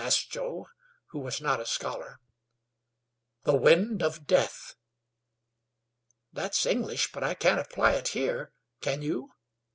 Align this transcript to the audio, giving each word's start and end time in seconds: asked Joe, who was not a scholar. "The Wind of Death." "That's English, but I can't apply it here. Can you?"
asked 0.03 0.31
Joe, 0.31 0.67
who 1.09 1.19
was 1.19 1.39
not 1.39 1.59
a 1.59 1.65
scholar. 1.67 2.19
"The 3.43 3.53
Wind 3.55 4.01
of 4.01 4.25
Death." 4.25 4.73
"That's 6.33 6.65
English, 6.65 7.11
but 7.11 7.23
I 7.23 7.35
can't 7.35 7.59
apply 7.59 7.91
it 7.91 8.07
here. 8.07 8.51
Can 8.81 9.03
you?" 9.03 9.29